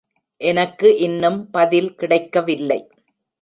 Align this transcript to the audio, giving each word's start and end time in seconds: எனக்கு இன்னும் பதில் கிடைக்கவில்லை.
எனக்கு 0.41 0.97
இன்னும் 0.97 1.49
பதில் 1.49 1.95
கிடைக்கவில்லை. 1.95 2.79